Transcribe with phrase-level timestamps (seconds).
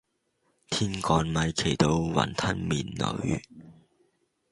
[0.71, 3.39] 天降米奇到雲吞麵裏